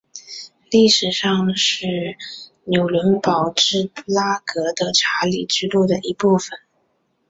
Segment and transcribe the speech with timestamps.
[0.71, 1.85] 历史上是
[2.63, 6.57] 纽伦堡至布拉格的查理之路的一部份。